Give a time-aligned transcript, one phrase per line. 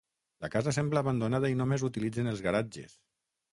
[0.45, 2.99] La casa sembla abandonada i només utilitzen els garatges.